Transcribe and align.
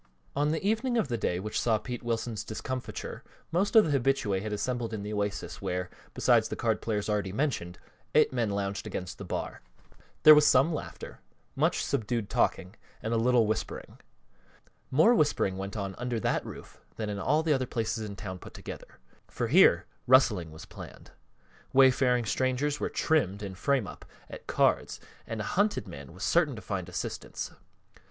On 0.35 0.49
the 0.49 0.67
evening 0.67 0.97
of 0.97 1.09
the 1.09 1.17
day 1.19 1.39
which 1.39 1.61
saw 1.61 1.77
Pete 1.77 2.01
Wilson's 2.01 2.43
discomfiture 2.43 3.23
most 3.51 3.75
of 3.75 3.85
the 3.91 3.99
habitués 3.99 4.41
had 4.41 4.51
assembled 4.51 4.93
in 4.95 5.03
the 5.03 5.13
Oasis 5.13 5.61
where, 5.61 5.91
besides 6.15 6.47
the 6.49 6.55
card 6.55 6.81
players 6.81 7.07
already 7.07 7.31
mentioned, 7.31 7.77
eight 8.15 8.33
men 8.33 8.49
lounged 8.49 8.87
against 8.87 9.19
the 9.19 9.23
bar. 9.23 9.61
There 10.23 10.33
was 10.33 10.47
some 10.47 10.73
laughter, 10.73 11.19
much 11.55 11.85
subdued 11.85 12.31
talking, 12.31 12.75
and 13.03 13.13
a 13.13 13.17
little 13.17 13.45
whispering. 13.45 13.99
More 14.89 15.13
whispering 15.13 15.55
went 15.57 15.77
on 15.77 15.93
under 15.99 16.19
that 16.19 16.43
roof 16.43 16.81
than 16.95 17.07
in 17.07 17.19
all 17.19 17.43
the 17.43 17.53
other 17.53 17.67
places 17.67 18.03
in 18.03 18.15
town 18.15 18.39
put 18.39 18.55
together; 18.55 18.97
for 19.27 19.49
here 19.49 19.85
rustling 20.07 20.49
was 20.51 20.65
planned, 20.65 21.11
wayfaring 21.73 22.25
strangers 22.25 22.79
were 22.79 22.89
"trimmed" 22.89 23.43
in 23.43 23.53
"frame 23.53 23.85
up" 23.85 24.03
at 24.31 24.47
cards, 24.47 24.99
and 25.27 25.41
a 25.41 25.53
hunted 25.53 25.87
man 25.87 26.11
was 26.11 26.23
certain 26.23 26.55
to 26.55 26.61
find 26.63 26.89
assistance. 26.89 27.51